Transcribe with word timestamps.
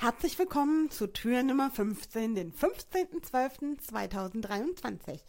Herzlich 0.00 0.38
willkommen 0.38 0.92
zu 0.92 1.08
Tür 1.08 1.42
Nummer 1.42 1.72
15, 1.72 2.36
den 2.36 2.52
15.12.2023. 2.52 5.22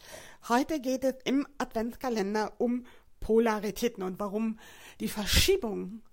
Heute 0.48 0.80
geht 0.80 1.04
es 1.04 1.16
im 1.24 1.48
Adventskalender 1.58 2.54
um 2.60 2.86
Polaritäten 3.20 4.04
und 4.04 4.20
warum 4.20 4.60
die 5.00 5.08
Verschiebung 5.08 6.04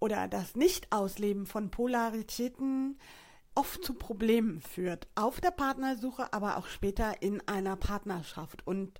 oder 0.00 0.26
das 0.26 0.56
Nicht-Ausleben 0.56 1.46
von 1.46 1.70
Polaritäten 1.70 2.98
oft 3.54 3.84
zu 3.84 3.94
Problemen 3.94 4.60
führt. 4.60 5.06
Auf 5.14 5.40
der 5.40 5.52
Partnersuche, 5.52 6.32
aber 6.32 6.56
auch 6.56 6.66
später 6.66 7.22
in 7.22 7.40
einer 7.46 7.76
Partnerschaft. 7.76 8.66
Und 8.66 8.98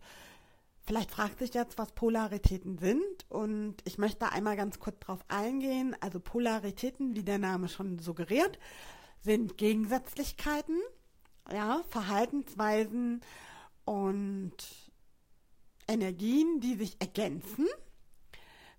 Vielleicht 0.87 1.11
fragt 1.11 1.41
sich 1.41 1.53
jetzt, 1.53 1.79
was 1.79 1.91
Polaritäten 1.93 2.79
sind 2.79 3.27
und 3.29 3.75
ich 3.85 3.99
möchte 3.99 4.31
einmal 4.31 4.57
ganz 4.57 4.79
kurz 4.79 5.01
darauf 5.01 5.25
eingehen. 5.27 5.97
Also 6.01 6.21
Polaritäten, 6.21 7.17
wie 7.17 7.25
der 7.25 7.39
Name 7.39 7.69
schon 7.69 7.99
suggeriert, 7.99 8.57
sind 9.21 9.59
Gegensätzlichkeiten, 9.59 10.81
ja, 11.53 11.83
Verhaltensweisen 11.89 13.21
und 13.85 14.55
Energien, 15.89 16.61
die 16.61 16.77
sich 16.77 16.97
ergänzen, 17.01 17.67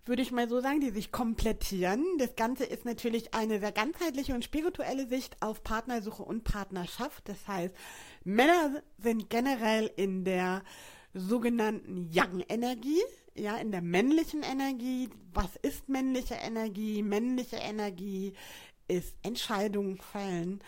würde 0.05 0.21
ich 0.21 0.31
mal 0.31 0.47
so 0.47 0.61
sagen, 0.61 0.79
die 0.79 0.91
sich 0.91 1.11
komplettieren. 1.11 2.05
Das 2.19 2.37
Ganze 2.37 2.63
ist 2.63 2.85
natürlich 2.85 3.33
eine 3.33 3.59
sehr 3.59 3.73
ganzheitliche 3.73 4.33
und 4.33 4.45
spirituelle 4.45 5.07
Sicht 5.07 5.35
auf 5.41 5.61
Partnersuche 5.61 6.23
und 6.23 6.45
Partnerschaft. 6.45 7.27
Das 7.27 7.45
heißt, 7.47 7.75
Männer 8.23 8.81
sind 8.97 9.29
generell 9.29 9.91
in 9.97 10.23
der 10.23 10.63
sogenannten 11.19 12.09
Yang-Energie, 12.11 13.01
ja, 13.35 13.57
in 13.57 13.71
der 13.71 13.81
männlichen 13.81 14.43
Energie. 14.43 15.09
Was 15.33 15.55
ist 15.61 15.89
männliche 15.89 16.35
Energie? 16.35 17.03
Männliche 17.03 17.57
Energie 17.57 18.33
ist 18.87 19.15
Entscheidungen 19.23 19.97
fällen, 19.97 20.61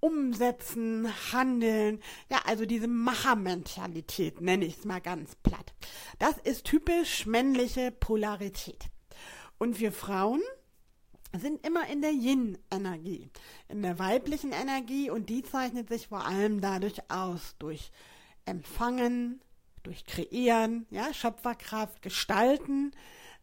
umsetzen, 0.00 1.08
handeln. 1.32 2.00
Ja, 2.30 2.40
also 2.46 2.64
diese 2.66 2.88
Machermentalität 2.88 4.40
nenne 4.40 4.64
ich 4.64 4.78
es 4.78 4.84
mal 4.84 5.00
ganz 5.00 5.36
platt. 5.36 5.74
Das 6.18 6.36
ist 6.38 6.64
typisch 6.64 7.26
männliche 7.26 7.90
Polarität. 7.90 8.86
Und 9.58 9.80
wir 9.80 9.92
Frauen 9.92 10.42
sind 11.38 11.66
immer 11.66 11.88
in 11.88 12.02
der 12.02 12.12
Yin-Energie, 12.12 13.30
in 13.68 13.82
der 13.82 13.98
weiblichen 13.98 14.52
Energie 14.52 15.10
und 15.10 15.28
die 15.28 15.42
zeichnet 15.42 15.88
sich 15.88 16.08
vor 16.08 16.24
allem 16.24 16.60
dadurch 16.60 17.10
aus, 17.10 17.56
durch 17.58 17.90
Empfangen, 18.44 19.40
durch 19.86 20.04
Kreieren, 20.04 20.86
ja, 20.90 21.14
Schöpferkraft, 21.14 22.02
Gestalten, 22.02 22.92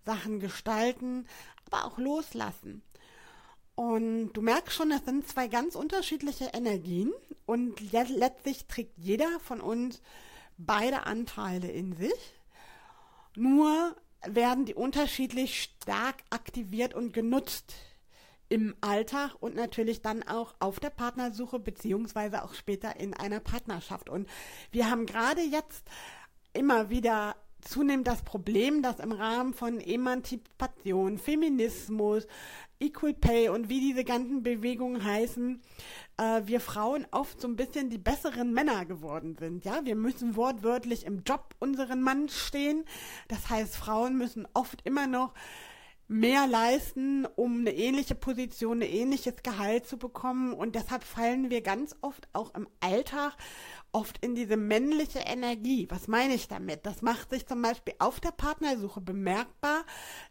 Sachen 0.05 0.39
gestalten, 0.39 1.27
aber 1.65 1.85
auch 1.85 1.97
loslassen. 1.97 2.83
Und 3.75 4.33
du 4.33 4.41
merkst 4.41 4.75
schon, 4.75 4.89
das 4.89 5.05
sind 5.05 5.27
zwei 5.27 5.47
ganz 5.47 5.75
unterschiedliche 5.75 6.51
Energien 6.53 7.11
und 7.45 7.79
letztlich 7.91 8.67
trägt 8.67 8.97
jeder 8.97 9.39
von 9.39 9.61
uns 9.61 10.01
beide 10.57 11.07
Anteile 11.07 11.71
in 11.71 11.95
sich. 11.95 12.35
Nur 13.35 13.95
werden 14.25 14.65
die 14.65 14.75
unterschiedlich 14.75 15.63
stark 15.63 16.23
aktiviert 16.29 16.93
und 16.93 17.13
genutzt 17.13 17.73
im 18.49 18.75
Alltag 18.81 19.35
und 19.39 19.55
natürlich 19.55 20.03
dann 20.03 20.21
auch 20.21 20.53
auf 20.59 20.79
der 20.79 20.91
Partnersuche 20.91 21.57
beziehungsweise 21.59 22.43
auch 22.43 22.53
später 22.53 22.99
in 22.99 23.15
einer 23.15 23.39
Partnerschaft. 23.39 24.09
Und 24.09 24.29
wir 24.71 24.91
haben 24.91 25.07
gerade 25.07 25.41
jetzt 25.41 25.87
immer 26.53 26.89
wieder 26.89 27.35
zunehmend 27.61 28.07
das 28.07 28.21
Problem, 28.23 28.81
dass 28.81 28.99
im 28.99 29.11
Rahmen 29.11 29.53
von 29.53 29.79
Emanzipation, 29.79 31.17
Feminismus, 31.17 32.27
Equal 32.79 33.13
Pay 33.13 33.49
und 33.49 33.69
wie 33.69 33.79
diese 33.79 34.03
ganzen 34.03 34.43
Bewegungen 34.43 35.03
heißen, 35.03 35.61
äh, 36.17 36.41
wir 36.45 36.59
Frauen 36.59 37.07
oft 37.11 37.39
so 37.39 37.47
ein 37.47 37.55
bisschen 37.55 37.89
die 37.89 37.97
besseren 37.97 38.53
Männer 38.53 38.85
geworden 38.85 39.35
sind. 39.39 39.63
Ja, 39.63 39.85
wir 39.85 39.95
müssen 39.95 40.35
wortwörtlich 40.35 41.05
im 41.05 41.23
Job 41.23 41.55
unseren 41.59 42.01
Mann 42.01 42.27
stehen. 42.27 42.83
Das 43.29 43.49
heißt, 43.49 43.75
Frauen 43.75 44.17
müssen 44.17 44.47
oft 44.53 44.81
immer 44.83 45.07
noch 45.07 45.33
mehr 46.13 46.47
leisten, 46.47 47.25
um 47.35 47.59
eine 47.59 47.73
ähnliche 47.73 48.15
Position, 48.15 48.81
ein 48.81 48.89
ähnliches 48.89 49.35
Gehalt 49.43 49.87
zu 49.87 49.97
bekommen. 49.97 50.53
Und 50.53 50.75
deshalb 50.75 51.03
fallen 51.03 51.49
wir 51.49 51.61
ganz 51.61 51.95
oft 52.01 52.27
auch 52.33 52.53
im 52.53 52.67
Alltag 52.79 53.35
oft 53.91 54.23
in 54.23 54.35
diese 54.35 54.57
männliche 54.57 55.19
Energie. 55.19 55.87
Was 55.89 56.07
meine 56.07 56.33
ich 56.33 56.47
damit? 56.47 56.85
Das 56.85 57.01
macht 57.01 57.29
sich 57.29 57.45
zum 57.45 57.61
Beispiel 57.61 57.93
auf 57.99 58.19
der 58.19 58.31
Partnersuche 58.31 59.01
bemerkbar, 59.01 59.83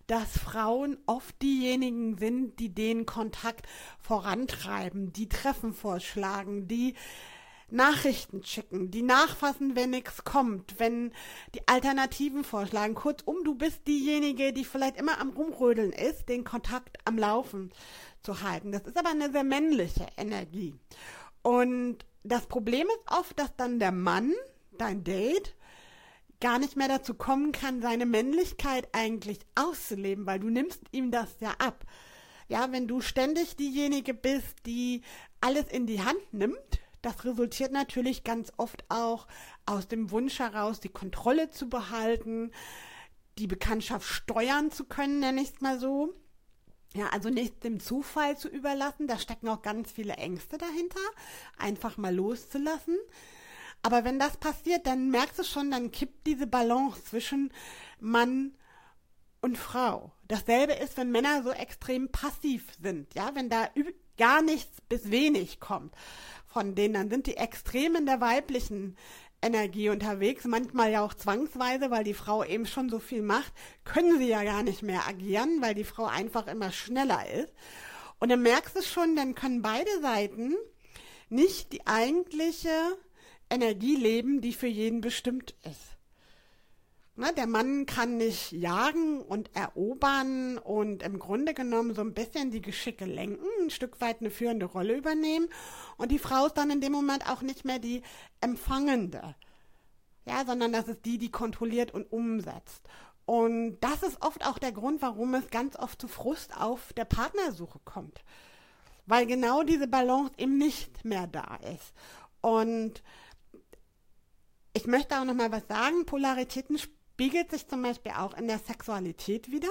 dass 0.06 0.38
Frauen 0.38 0.98
oft 1.06 1.40
diejenigen 1.42 2.18
sind, 2.18 2.58
die 2.58 2.74
den 2.74 3.06
Kontakt 3.06 3.66
vorantreiben, 4.00 5.12
die 5.12 5.28
Treffen 5.28 5.74
vorschlagen, 5.74 6.66
die 6.66 6.94
Nachrichten 7.72 8.44
schicken, 8.44 8.90
die 8.90 9.02
nachfassen, 9.02 9.74
wenn 9.74 9.90
nichts 9.90 10.24
kommt, 10.24 10.78
wenn 10.78 11.12
die 11.54 11.66
Alternativen 11.66 12.44
vorschlagen. 12.44 12.94
Kurzum, 12.94 13.42
du 13.44 13.54
bist 13.54 13.86
diejenige, 13.86 14.52
die 14.52 14.64
vielleicht 14.64 14.98
immer 14.98 15.20
am 15.20 15.30
Rumrödeln 15.30 15.92
ist, 15.92 16.28
den 16.28 16.44
Kontakt 16.44 16.98
am 17.04 17.18
Laufen 17.18 17.72
zu 18.22 18.42
halten. 18.42 18.72
Das 18.72 18.82
ist 18.82 18.96
aber 18.96 19.10
eine 19.10 19.32
sehr 19.32 19.44
männliche 19.44 20.06
Energie. 20.16 20.74
Und 21.42 21.98
das 22.22 22.46
Problem 22.46 22.86
ist 22.86 23.18
oft, 23.18 23.38
dass 23.38 23.56
dann 23.56 23.78
der 23.78 23.92
Mann, 23.92 24.32
dein 24.78 25.02
Date, 25.02 25.56
gar 26.40 26.58
nicht 26.58 26.76
mehr 26.76 26.88
dazu 26.88 27.14
kommen 27.14 27.52
kann, 27.52 27.80
seine 27.80 28.04
Männlichkeit 28.04 28.88
eigentlich 28.92 29.38
auszuleben, 29.54 30.26
weil 30.26 30.40
du 30.40 30.50
nimmst 30.50 30.82
ihm 30.90 31.10
das 31.10 31.28
ja 31.40 31.52
ab. 31.58 31.84
Ja, 32.48 32.70
wenn 32.70 32.86
du 32.86 33.00
ständig 33.00 33.56
diejenige 33.56 34.12
bist, 34.12 34.66
die 34.66 35.02
alles 35.40 35.68
in 35.68 35.86
die 35.86 36.02
Hand 36.02 36.32
nimmt, 36.32 36.80
das 37.02 37.24
resultiert 37.24 37.72
natürlich 37.72 38.24
ganz 38.24 38.52
oft 38.56 38.84
auch 38.88 39.26
aus 39.66 39.88
dem 39.88 40.10
Wunsch 40.10 40.38
heraus, 40.38 40.80
die 40.80 40.88
Kontrolle 40.88 41.50
zu 41.50 41.68
behalten, 41.68 42.52
die 43.38 43.46
Bekanntschaft 43.48 44.08
steuern 44.08 44.70
zu 44.70 44.84
können, 44.84 45.20
nenne 45.20 45.42
ich 45.42 45.52
es 45.54 45.60
mal 45.60 45.78
so. 45.78 46.14
Ja, 46.94 47.08
also 47.08 47.30
nicht 47.30 47.64
dem 47.64 47.80
Zufall 47.80 48.36
zu 48.36 48.48
überlassen, 48.48 49.06
da 49.06 49.18
stecken 49.18 49.48
auch 49.48 49.62
ganz 49.62 49.90
viele 49.90 50.14
Ängste 50.14 50.58
dahinter, 50.58 51.00
einfach 51.56 51.96
mal 51.96 52.14
loszulassen. 52.14 52.98
Aber 53.82 54.04
wenn 54.04 54.18
das 54.18 54.36
passiert, 54.36 54.86
dann 54.86 55.10
merkst 55.10 55.38
du 55.38 55.44
schon, 55.44 55.70
dann 55.70 55.90
kippt 55.90 56.26
diese 56.26 56.46
Balance 56.46 57.02
zwischen 57.04 57.52
Mann 57.98 58.54
und 59.40 59.58
Frau. 59.58 60.12
Dasselbe 60.28 60.74
ist, 60.74 60.96
wenn 60.96 61.10
Männer 61.10 61.42
so 61.42 61.50
extrem 61.50 62.10
passiv 62.10 62.64
sind, 62.80 63.12
ja, 63.14 63.34
wenn 63.34 63.48
da 63.48 63.68
gar 64.18 64.42
nichts 64.42 64.80
bis 64.82 65.10
wenig 65.10 65.58
kommt 65.58 65.94
von 66.52 66.74
denen, 66.74 66.94
dann 66.94 67.10
sind 67.10 67.26
die 67.26 67.36
Extremen 67.36 68.06
der 68.06 68.20
weiblichen 68.20 68.96
Energie 69.42 69.88
unterwegs, 69.88 70.44
manchmal 70.44 70.92
ja 70.92 71.04
auch 71.04 71.14
zwangsweise, 71.14 71.90
weil 71.90 72.04
die 72.04 72.14
Frau 72.14 72.44
eben 72.44 72.66
schon 72.66 72.88
so 72.88 73.00
viel 73.00 73.22
macht, 73.22 73.52
können 73.84 74.18
sie 74.18 74.28
ja 74.28 74.44
gar 74.44 74.62
nicht 74.62 74.82
mehr 74.82 75.06
agieren, 75.08 75.60
weil 75.60 75.74
die 75.74 75.84
Frau 75.84 76.04
einfach 76.04 76.46
immer 76.46 76.70
schneller 76.70 77.28
ist. 77.30 77.52
Und 78.20 78.28
dann 78.28 78.42
merkst 78.42 78.76
du 78.76 78.82
schon, 78.82 79.16
dann 79.16 79.34
können 79.34 79.62
beide 79.62 80.00
Seiten 80.00 80.54
nicht 81.28 81.72
die 81.72 81.86
eigentliche 81.86 82.70
Energie 83.50 83.96
leben, 83.96 84.40
die 84.40 84.52
für 84.52 84.68
jeden 84.68 85.00
bestimmt 85.00 85.56
ist. 85.64 85.96
Ne, 87.14 87.30
der 87.36 87.46
Mann 87.46 87.84
kann 87.84 88.16
nicht 88.16 88.52
jagen 88.52 89.20
und 89.20 89.54
erobern 89.54 90.56
und 90.56 91.02
im 91.02 91.18
Grunde 91.18 91.52
genommen 91.52 91.94
so 91.94 92.00
ein 92.00 92.14
bisschen 92.14 92.50
die 92.50 92.62
Geschicke 92.62 93.04
lenken, 93.04 93.44
ein 93.60 93.68
Stück 93.68 94.00
weit 94.00 94.20
eine 94.20 94.30
führende 94.30 94.64
Rolle 94.64 94.96
übernehmen. 94.96 95.48
Und 95.98 96.10
die 96.10 96.18
Frau 96.18 96.46
ist 96.46 96.56
dann 96.56 96.70
in 96.70 96.80
dem 96.80 96.92
Moment 96.92 97.28
auch 97.28 97.42
nicht 97.42 97.66
mehr 97.66 97.78
die 97.78 98.02
Empfangende. 98.40 99.34
Ja, 100.24 100.46
sondern 100.46 100.72
das 100.72 100.88
ist 100.88 101.04
die, 101.04 101.18
die 101.18 101.30
kontrolliert 101.30 101.92
und 101.92 102.10
umsetzt. 102.10 102.88
Und 103.26 103.78
das 103.80 104.02
ist 104.02 104.22
oft 104.22 104.46
auch 104.46 104.58
der 104.58 104.72
Grund, 104.72 105.02
warum 105.02 105.34
es 105.34 105.50
ganz 105.50 105.76
oft 105.76 106.00
zu 106.00 106.08
Frust 106.08 106.56
auf 106.56 106.94
der 106.94 107.04
Partnersuche 107.04 107.80
kommt. 107.84 108.24
Weil 109.04 109.26
genau 109.26 109.64
diese 109.64 109.86
Balance 109.86 110.32
eben 110.38 110.56
nicht 110.56 111.04
mehr 111.04 111.26
da 111.26 111.56
ist. 111.56 111.92
Und 112.40 113.02
ich 114.72 114.86
möchte 114.86 115.20
auch 115.20 115.24
noch 115.24 115.34
mal 115.34 115.52
was 115.52 115.66
sagen. 115.68 116.06
Polaritäten 116.06 116.78
spiegelt 117.22 117.52
sich 117.52 117.68
zum 117.68 117.82
Beispiel 117.82 118.12
auch 118.18 118.34
in 118.34 118.48
der 118.48 118.58
Sexualität 118.58 119.52
wieder. 119.52 119.68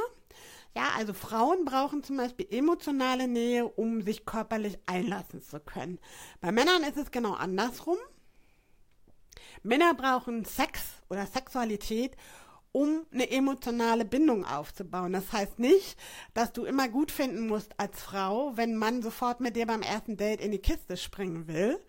Ja, 0.73 0.91
also 0.95 1.13
Frauen 1.13 1.65
brauchen 1.65 2.01
zum 2.01 2.15
Beispiel 2.15 2.47
emotionale 2.49 3.27
Nähe, 3.27 3.67
um 3.67 4.01
sich 4.01 4.25
körperlich 4.25 4.79
einlassen 4.85 5.41
zu 5.41 5.59
können. 5.59 5.99
Bei 6.39 6.53
Männern 6.53 6.83
ist 6.83 6.95
es 6.95 7.11
genau 7.11 7.33
andersrum. 7.33 7.97
Männer 9.63 9.93
brauchen 9.95 10.45
Sex 10.45 10.81
oder 11.09 11.25
Sexualität, 11.25 12.15
um 12.71 13.05
eine 13.11 13.29
emotionale 13.29 14.05
Bindung 14.05 14.45
aufzubauen. 14.45 15.11
Das 15.11 15.33
heißt 15.33 15.59
nicht, 15.59 15.97
dass 16.33 16.53
du 16.53 16.63
immer 16.63 16.87
gut 16.87 17.11
finden 17.11 17.47
musst 17.47 17.77
als 17.77 18.01
Frau, 18.01 18.55
wenn 18.55 18.77
Mann 18.77 19.01
sofort 19.01 19.41
mit 19.41 19.57
dir 19.57 19.65
beim 19.65 19.81
ersten 19.81 20.15
Date 20.15 20.39
in 20.39 20.53
die 20.53 20.59
Kiste 20.59 20.95
springen 20.95 21.49
will, 21.49 21.81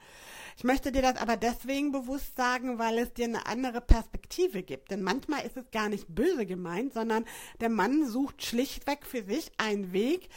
ich 0.56 0.64
möchte 0.64 0.93
dir 0.93 1.02
das 1.02 1.16
aber 1.16 1.37
deswegen 1.37 1.93
bewusst 1.93 2.37
sagen, 2.37 2.78
weil 2.78 2.99
es 2.99 3.12
dir 3.12 3.26
eine 3.26 3.46
andere 3.46 3.81
Perspektive 3.81 4.62
gibt. 4.62 4.90
Denn 4.90 5.02
manchmal 5.02 5.44
ist 5.44 5.56
es 5.56 5.70
gar 5.70 5.88
nicht 5.88 6.06
böse 6.08 6.46
gemeint, 6.46 6.93
sondern 6.93 7.25
der 7.60 7.69
Mann 7.69 8.06
sucht 8.06 8.44
schlichtweg 8.44 9.06
für 9.06 9.22
sich 9.22 9.50
einen 9.58 9.93
Weg, 9.93 10.28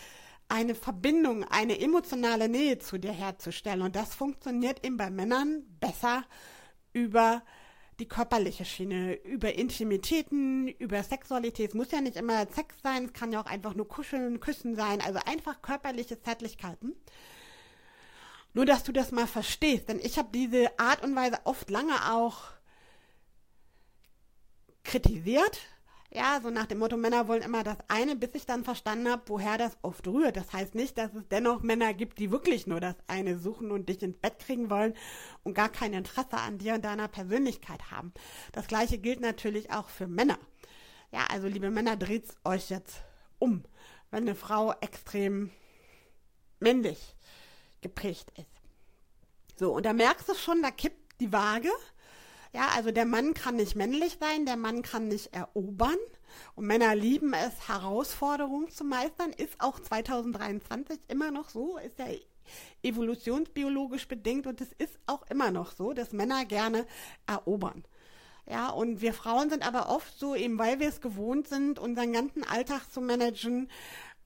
eine 0.48 0.76
Verbindung, 0.76 1.44
eine 1.44 1.80
emotionale 1.80 2.50
Nähe 2.50 2.80
zu 2.80 2.98
dir 2.98 3.12
herzustellen. 3.12 3.82
Und 3.82 3.96
das 3.96 4.16
funktioniert 4.16 4.86
eben 4.86 4.98
bei 4.98 5.10
Männern 5.10 5.64
besser 5.80 6.24
über 6.94 7.44
die 8.00 8.08
körperliche 8.08 8.66
Schiene, 8.66 9.16
über 9.24 9.56
Intimitäten, 9.56 10.68
über 10.68 11.02
Sexualität. 11.02 11.70
Es 11.70 11.76
muss 11.76 11.92
ja 11.92 12.02
nicht 12.02 12.18
immer 12.18 12.46
Sex 12.48 12.76
sein, 12.84 13.06
es 13.06 13.14
kann 13.14 13.32
ja 13.32 13.42
auch 13.42 13.46
einfach 13.46 13.74
nur 13.74 13.88
kuscheln, 13.88 14.40
küssen 14.40 14.76
sein, 14.76 15.02
also 15.02 15.20
einfach 15.26 15.62
körperliche 15.62 16.20
Zärtlichkeiten. 16.22 16.96
Nur, 18.56 18.66
dass 18.66 18.84
du 18.84 18.94
das 18.94 19.12
mal 19.12 19.28
verstehst, 19.28 19.90
denn 19.90 20.00
ich 20.00 20.18
habe 20.18 20.30
diese 20.34 20.80
Art 20.80 21.04
und 21.04 21.14
Weise 21.14 21.38
oft 21.44 21.70
lange 21.70 22.14
auch 22.14 22.46
kritisiert, 24.84 25.60
ja, 26.10 26.40
so 26.42 26.50
nach 26.50 26.66
dem 26.66 26.80
Motto, 26.80 26.96
Männer 26.96 27.28
wollen 27.28 27.42
immer 27.42 27.66
das 27.66 27.80
eine, 27.90 28.16
bis 28.16 28.34
ich 28.34 28.46
dann 28.46 28.64
verstanden 28.64 29.10
habe, 29.10 29.24
woher 29.26 29.58
das 29.58 29.78
oft 29.82 30.08
rührt. 30.08 30.38
Das 30.38 30.54
heißt 30.54 30.74
nicht, 30.74 30.98
dass 30.98 31.14
es 31.14 31.28
dennoch 31.28 31.64
Männer 31.64 31.94
gibt, 31.94 32.18
die 32.18 32.32
wirklich 32.32 32.66
nur 32.66 32.80
das 32.80 32.96
eine 33.08 33.38
suchen 33.38 33.72
und 33.72 33.90
dich 33.90 34.02
ins 34.02 34.18
Bett 34.18 34.40
kriegen 34.40 34.70
wollen 34.70 34.94
und 35.44 35.54
gar 35.54 35.68
kein 35.68 35.92
Interesse 35.92 36.38
an 36.38 36.58
dir 36.58 36.76
und 36.76 36.86
deiner 36.86 37.10
Persönlichkeit 37.10 37.92
haben. 37.92 38.14
Das 38.54 38.68
gleiche 38.68 39.00
gilt 39.00 39.20
natürlich 39.20 39.72
auch 39.72 39.90
für 39.90 40.08
Männer. 40.08 40.40
Ja, 41.12 41.26
also 41.30 41.50
liebe 41.50 41.72
Männer, 41.72 41.98
dreht 41.98 42.24
euch 42.46 42.70
jetzt 42.70 43.04
um, 43.38 43.66
wenn 44.12 44.24
eine 44.24 44.36
Frau 44.36 44.72
extrem 44.80 45.52
männlich 46.62 47.15
geprägt 47.90 48.32
ist. 48.38 49.60
So, 49.60 49.74
und 49.74 49.86
da 49.86 49.94
merkst 49.94 50.28
du 50.28 50.36
schon, 50.36 50.62
da 50.62 50.72
kippt 50.72 51.22
die 51.22 51.32
Waage 51.32 51.70
ja, 52.56 52.70
also 52.74 52.92
der 52.92 53.06
Mann 53.06 53.34
kann 53.34 53.58
nicht 53.58 53.76
männlich 53.76 54.18
sein, 54.18 54.46
der 54.46 54.56
Mann 54.56 54.82
kann 54.82 55.10
nicht 55.10 55.34
erobern. 55.34 55.98
Und 56.56 56.66
Männer 56.66 56.96
lieben 56.96 57.34
es, 57.34 57.68
Herausforderungen 57.68 58.70
zu 58.70 58.86
meistern. 58.86 59.32
Ist 59.32 59.60
auch 59.60 59.78
2023 59.78 60.98
immer 61.10 61.32
noch 61.32 61.50
so, 61.50 61.78
ist 61.78 62.00
ja 62.00 62.06
evolutionsbiologisch 62.82 64.08
bedingt 64.08 64.48
und 64.48 64.62
es 64.62 64.72
ist 64.78 64.98
auch 65.06 65.24
immer 65.30 65.52
noch 65.52 65.74
so, 65.74 65.92
dass 65.92 66.14
Männer 66.14 66.46
gerne 66.46 66.86
erobern. 67.28 67.84
Ja, 68.50 68.70
und 68.70 69.02
wir 69.02 69.14
Frauen 69.14 69.50
sind 69.50 69.68
aber 69.68 69.90
oft 69.90 70.18
so, 70.18 70.34
eben 70.34 70.58
weil 70.58 70.80
wir 70.80 70.88
es 70.88 71.02
gewohnt 71.02 71.50
sind, 71.50 71.78
unseren 71.78 72.14
ganzen 72.14 72.46
Alltag 72.46 72.90
zu 72.90 73.02
managen, 73.02 73.70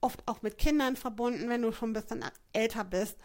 oft 0.00 0.22
auch 0.26 0.42
mit 0.42 0.56
Kindern 0.56 0.94
verbunden, 0.94 1.48
wenn 1.48 1.62
du 1.62 1.72
schon 1.72 1.90
ein 1.90 1.94
bisschen 1.94 2.24
älter 2.52 2.84
bist. 2.84 3.16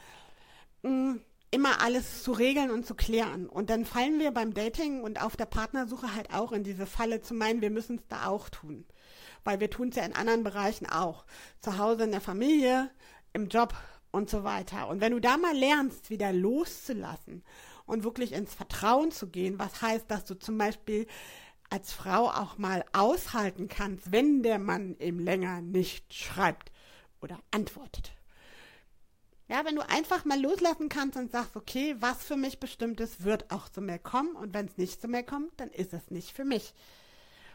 Mm, 0.85 1.19
immer 1.49 1.81
alles 1.81 2.21
zu 2.21 2.31
regeln 2.31 2.69
und 2.69 2.85
zu 2.85 2.93
klären. 2.93 3.49
Und 3.49 3.71
dann 3.71 3.85
fallen 3.85 4.19
wir 4.19 4.31
beim 4.31 4.53
Dating 4.53 5.01
und 5.01 5.19
auf 5.19 5.35
der 5.35 5.47
Partnersuche 5.47 6.13
halt 6.13 6.31
auch 6.31 6.51
in 6.51 6.63
diese 6.63 6.85
Falle 6.85 7.21
zu 7.21 7.33
meinen, 7.33 7.61
wir 7.61 7.71
müssen 7.71 7.97
es 7.97 8.07
da 8.07 8.27
auch 8.27 8.49
tun. 8.49 8.85
Weil 9.43 9.59
wir 9.59 9.69
tun 9.71 9.89
es 9.89 9.95
ja 9.95 10.03
in 10.03 10.13
anderen 10.13 10.43
Bereichen 10.43 10.85
auch. 10.87 11.25
Zu 11.61 11.79
Hause, 11.79 12.03
in 12.03 12.11
der 12.11 12.21
Familie, 12.21 12.91
im 13.33 13.47
Job 13.47 13.73
und 14.11 14.29
so 14.29 14.43
weiter. 14.43 14.87
Und 14.87 15.01
wenn 15.01 15.13
du 15.13 15.19
da 15.19 15.37
mal 15.37 15.55
lernst, 15.55 16.11
wieder 16.11 16.31
loszulassen 16.31 17.43
und 17.87 18.03
wirklich 18.03 18.33
ins 18.33 18.53
Vertrauen 18.53 19.11
zu 19.11 19.27
gehen, 19.27 19.57
was 19.57 19.81
heißt, 19.81 20.05
dass 20.11 20.25
du 20.25 20.35
zum 20.35 20.57
Beispiel 20.59 21.07
als 21.71 21.93
Frau 21.93 22.29
auch 22.29 22.59
mal 22.59 22.85
aushalten 22.93 23.69
kannst, 23.69 24.11
wenn 24.11 24.43
der 24.43 24.59
Mann 24.59 24.97
eben 24.99 25.19
länger 25.19 25.61
nicht 25.61 26.13
schreibt 26.13 26.71
oder 27.21 27.39
antwortet. 27.49 28.11
Ja, 29.47 29.63
wenn 29.63 29.75
du 29.75 29.87
einfach 29.87 30.25
mal 30.25 30.41
loslassen 30.41 30.89
kannst 30.89 31.17
und 31.17 31.31
sagst, 31.31 31.55
okay, 31.55 31.95
was 31.99 32.23
für 32.23 32.35
mich 32.35 32.59
bestimmt 32.59 32.99
ist, 32.99 33.23
wird 33.23 33.51
auch 33.51 33.69
zu 33.69 33.79
mir 33.79 33.99
kommen. 33.99 34.35
Und 34.35 34.53
wenn 34.55 34.65
es 34.65 34.77
nicht 34.77 34.99
zu 34.99 35.07
mir 35.07 35.23
kommt, 35.23 35.59
dann 35.59 35.69
ist 35.69 35.93
es 35.93 36.09
nicht 36.09 36.31
für 36.31 36.45
mich. 36.45 36.73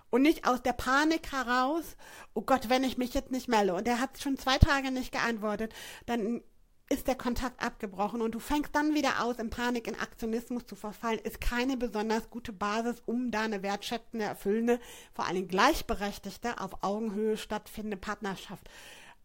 Und 0.09 0.23
nicht 0.23 0.47
aus 0.47 0.63
der 0.63 0.73
Panik 0.73 1.33
heraus, 1.33 1.97
oh 2.35 2.43
Gott, 2.43 2.69
wenn 2.69 2.85
ich 2.85 2.99
mich 2.99 3.15
jetzt 3.15 3.31
nicht 3.31 3.49
melde 3.49 3.75
und 3.75 3.87
er 3.89 4.01
hat 4.01 4.21
schon 4.21 4.39
zwei 4.39 4.59
Tage 4.59 4.91
nicht 4.91 5.13
geantwortet, 5.13 5.73
dann 6.07 6.43
ist 6.89 7.07
der 7.07 7.15
Kontakt 7.15 7.63
abgebrochen 7.63 8.21
und 8.21 8.35
du 8.35 8.41
fängst 8.41 8.75
dann 8.75 8.95
wieder 8.95 9.23
aus, 9.23 9.39
in 9.39 9.51
Panik, 9.51 9.87
in 9.87 9.95
Aktionismus 9.95 10.67
zu 10.67 10.75
verfallen, 10.75 11.21
ist 11.21 11.41
keine 11.41 11.77
besonders 11.77 12.29
gute 12.31 12.53
Basis, 12.53 13.01
um 13.07 13.31
da 13.31 13.43
eine 13.43 13.63
wertschätzende, 13.63 14.25
erfüllende, 14.25 14.81
vor 15.15 15.27
allem 15.27 15.47
gleichberechtigte, 15.47 16.61
auf 16.61 16.83
Augenhöhe 16.83 17.37
stattfindende 17.37 17.97
Partnerschaft 17.97 18.69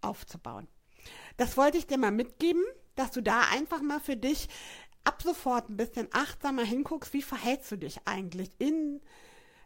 aufzubauen. 0.02 0.68
Das 1.38 1.58
wollte 1.58 1.78
ich 1.78 1.88
dir 1.88 1.98
mal 1.98 2.12
mitgeben, 2.12 2.64
dass 2.96 3.12
du 3.12 3.22
da 3.22 3.42
einfach 3.52 3.82
mal 3.82 4.00
für 4.00 4.16
dich 4.16 4.48
ab 5.04 5.22
sofort 5.22 5.70
ein 5.70 5.78
bisschen 5.78 6.08
achtsamer 6.12 6.64
hinguckst, 6.64 7.14
wie 7.14 7.22
verhältst 7.22 7.72
du 7.72 7.78
dich 7.78 8.00
eigentlich 8.06 8.50
in 8.58 9.02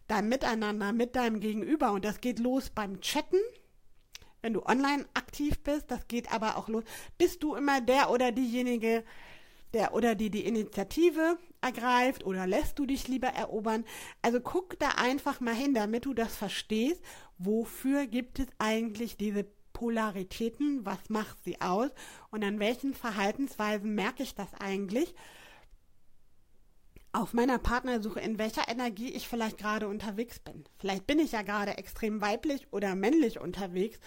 deinem 0.07 0.29
Miteinander 0.29 0.91
mit 0.91 1.15
deinem 1.15 1.39
Gegenüber. 1.39 1.91
Und 1.91 2.03
das 2.03 2.19
geht 2.21 2.39
los 2.39 2.69
beim 2.69 2.99
Chatten, 2.99 3.39
wenn 4.41 4.53
du 4.53 4.65
online 4.65 5.05
aktiv 5.13 5.59
bist. 5.63 5.89
Das 5.89 6.07
geht 6.07 6.31
aber 6.31 6.57
auch 6.57 6.67
los. 6.67 6.83
Bist 7.17 7.43
du 7.43 7.55
immer 7.55 7.79
der 7.79 8.11
oder 8.11 8.31
diejenige, 8.31 9.03
der 9.73 9.93
oder 9.93 10.15
die 10.15 10.31
die 10.31 10.45
Initiative 10.45 11.37
ergreift 11.61 12.25
oder 12.25 12.47
lässt 12.47 12.79
du 12.79 12.85
dich 12.85 13.07
lieber 13.07 13.27
erobern? 13.27 13.85
Also 14.21 14.41
guck 14.41 14.79
da 14.79 14.89
einfach 14.97 15.39
mal 15.39 15.53
hin, 15.53 15.73
damit 15.73 16.05
du 16.05 16.13
das 16.13 16.35
verstehst. 16.35 17.01
Wofür 17.37 18.07
gibt 18.07 18.39
es 18.39 18.47
eigentlich 18.57 19.15
diese 19.15 19.45
Polaritäten, 19.79 20.85
was 20.85 21.09
macht 21.09 21.41
sie 21.45 21.61
aus 21.61 21.89
und 22.31 22.43
an 22.43 22.59
welchen 22.59 22.93
Verhaltensweisen 22.93 23.95
merke 23.95 24.23
ich 24.23 24.35
das 24.35 24.53
eigentlich 24.55 25.15
auf 27.13 27.33
meiner 27.33 27.59
Partnersuche, 27.59 28.19
in 28.19 28.37
welcher 28.37 28.67
Energie 28.67 29.07
ich 29.07 29.29
vielleicht 29.29 29.57
gerade 29.57 29.87
unterwegs 29.87 30.39
bin. 30.39 30.65
Vielleicht 30.79 31.07
bin 31.07 31.17
ich 31.17 31.31
ja 31.31 31.43
gerade 31.43 31.77
extrem 31.77 32.19
weiblich 32.19 32.67
oder 32.71 32.93
männlich 32.93 33.39
unterwegs. 33.39 34.01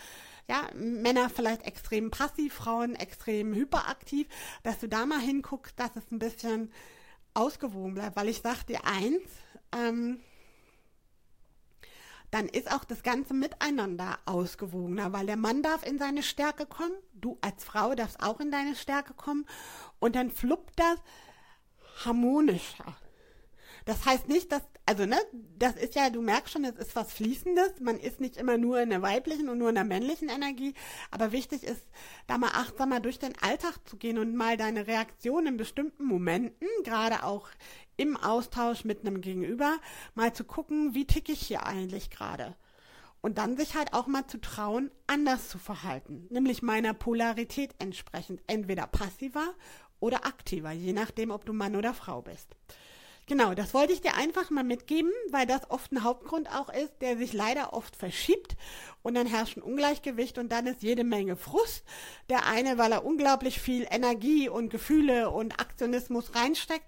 Ja, 0.47 0.69
Männer 0.75 1.31
vielleicht 1.31 1.63
extrem 1.63 2.11
passiv, 2.11 2.53
Frauen 2.53 2.95
extrem 2.95 3.55
hyperaktiv, 3.55 4.29
dass 4.65 4.79
du 4.79 4.89
da 4.89 5.07
mal 5.07 5.21
hinguckst, 5.21 5.81
dass 5.81 5.97
es 5.97 6.11
ein 6.13 6.19
bisschen 6.19 6.71
ausgewogen 7.33 7.95
bleibt, 7.95 8.17
weil 8.17 8.29
ich 8.29 8.43
sag 8.43 8.63
dir 8.65 8.85
eins, 8.85 9.23
ähm, 9.75 10.21
dann 12.33 12.49
ist 12.49 12.73
auch 12.73 12.85
das 12.85 13.03
ganze 13.03 13.35
Miteinander 13.35 14.19
ausgewogener, 14.25 15.13
weil 15.13 15.27
der 15.27 15.37
Mann 15.37 15.63
darf 15.63 15.87
in 15.87 15.99
seine 15.99 16.23
Stärke 16.23 16.65
kommen, 16.65 16.95
du 17.13 17.39
als 17.43 17.63
Frau 17.63 17.95
darfst 17.95 18.23
auch 18.23 18.41
in 18.41 18.51
deine 18.51 18.75
Stärke 18.75 19.13
kommen 19.13 19.47
und 20.01 20.17
dann 20.17 20.31
fluppt 20.31 20.81
das 20.81 20.99
harmonischer. 22.05 22.97
Das 23.85 24.07
heißt 24.07 24.29
nicht, 24.29 24.53
dass, 24.53 24.63
also 24.87 25.07
ne, 25.07 25.17
das 25.59 25.77
ist 25.77 25.95
ja, 25.95 26.11
du 26.11 26.23
merkst 26.23 26.53
schon, 26.53 26.65
es 26.65 26.77
ist 26.77 26.95
was 26.97 27.13
Fließendes. 27.13 27.81
Man 27.81 27.99
ist 27.99 28.21
nicht 28.21 28.37
immer 28.37 28.59
nur 28.59 28.81
in 28.81 28.91
der 28.91 29.03
weiblichen 29.03 29.49
und 29.49 29.59
nur 29.59 29.71
in 29.71 29.75
der 29.75 29.85
männlichen 29.85 30.29
Energie. 30.29 30.75
Aber 31.11 31.33
wichtig 31.33 31.65
ist, 31.65 31.87
da 32.27 32.39
mal 32.39 32.51
achtsamer 32.53 33.01
durch 33.01 33.19
den 33.19 33.37
Alltag 33.41 33.79
zu 33.85 33.97
gehen 33.97 34.19
und 34.19 34.37
mal 34.37 34.57
deine 34.57 34.87
Reaktion 34.87 35.47
in 35.47 35.57
bestimmten 35.57 36.05
Momenten, 36.05 36.69
gerade 36.85 37.25
auch 37.25 37.49
im 37.97 38.17
Austausch 38.17 38.85
mit 38.85 39.01
einem 39.01 39.21
Gegenüber 39.21 39.79
mal 40.15 40.33
zu 40.33 40.45
gucken, 40.45 40.95
wie 40.95 41.07
ticke 41.07 41.33
ich 41.33 41.41
hier 41.41 41.67
eigentlich 41.67 42.11
gerade. 42.11 42.57
Und 43.21 43.39
dann 43.39 43.57
sich 43.57 43.77
halt 43.77 43.95
auch 43.95 44.09
mal 44.09 44.27
zu 44.27 44.41
trauen, 44.41 44.91
anders 45.07 45.49
zu 45.49 45.59
verhalten, 45.59 46.27
nämlich 46.31 46.61
meiner 46.61 46.93
Polarität 46.93 47.73
entsprechend, 47.79 48.43
entweder 48.49 48.89
passiver 48.89 49.55
oder 50.01 50.27
aktiver, 50.27 50.73
je 50.73 50.93
nachdem, 50.93 51.31
ob 51.31 51.45
du 51.45 51.53
Mann 51.53 51.77
oder 51.77 51.95
Frau 51.95 52.23
bist. 52.23 52.57
Genau, 53.33 53.55
das 53.55 53.73
wollte 53.73 53.95
ich 53.95 54.03
dir 54.03 54.15
einfach 54.15 54.51
mal 54.51 54.63
mitgeben, 54.63 55.11
weil 55.31 55.47
das 55.47 55.71
oft 55.71 55.91
ein 55.91 56.05
Hauptgrund 56.05 56.51
auch 56.55 56.69
ist, 56.69 57.01
der 57.01 57.17
sich 57.17 57.33
leider 57.33 57.73
oft 57.73 57.97
verschiebt 57.97 58.57
und 59.01 59.15
dann 59.15 59.27
herrscht 59.27 59.57
ein 59.57 59.63
Ungleichgewicht 59.63 60.37
und 60.37 60.53
dann 60.53 60.67
ist 60.67 60.83
jede 60.83 61.03
Menge 61.03 61.37
Frust. 61.37 61.83
Der 62.29 62.45
eine, 62.45 62.77
weil 62.77 62.93
er 62.93 63.07
unglaublich 63.07 63.59
viel 63.59 63.87
Energie 63.91 64.51
und 64.51 64.69
Gefühle 64.69 65.31
und 65.31 65.59
Aktionismus 65.59 66.35
reinsteckt 66.35 66.85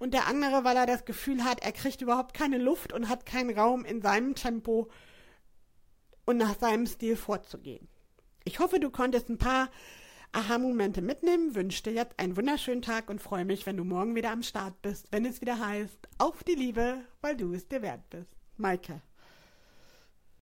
und 0.00 0.14
der 0.14 0.26
andere, 0.26 0.64
weil 0.64 0.76
er 0.76 0.86
das 0.86 1.04
Gefühl 1.04 1.44
hat, 1.44 1.62
er 1.62 1.70
kriegt 1.70 2.02
überhaupt 2.02 2.34
keine 2.34 2.58
Luft 2.58 2.92
und 2.92 3.08
hat 3.08 3.24
keinen 3.24 3.56
Raum 3.56 3.84
in 3.84 4.02
seinem 4.02 4.34
Tempo 4.34 4.90
und 6.24 6.38
nach 6.38 6.58
seinem 6.58 6.88
Stil 6.88 7.14
vorzugehen. 7.14 7.86
Ich 8.42 8.58
hoffe, 8.58 8.80
du 8.80 8.90
konntest 8.90 9.28
ein 9.28 9.38
paar 9.38 9.70
Aha-Momente 10.34 11.00
mitnehmen, 11.00 11.54
wünsche 11.54 11.84
dir 11.84 11.92
jetzt 11.92 12.18
einen 12.18 12.36
wunderschönen 12.36 12.82
Tag 12.82 13.08
und 13.08 13.22
freue 13.22 13.44
mich, 13.44 13.66
wenn 13.66 13.76
du 13.76 13.84
morgen 13.84 14.16
wieder 14.16 14.32
am 14.32 14.42
Start 14.42 14.82
bist, 14.82 15.06
wenn 15.12 15.24
es 15.24 15.40
wieder 15.40 15.64
heißt, 15.64 16.08
auf 16.18 16.42
die 16.42 16.56
Liebe, 16.56 17.02
weil 17.20 17.36
du 17.36 17.54
es 17.54 17.68
dir 17.68 17.82
wert 17.82 18.10
bist. 18.10 18.34
Maike. 18.56 19.00